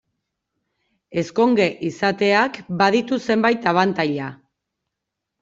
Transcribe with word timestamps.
Ezkonge 1.21 1.67
izateak 1.89 2.57
baditu 2.81 3.21
zenbait 3.27 3.71
abantaila. 3.75 4.33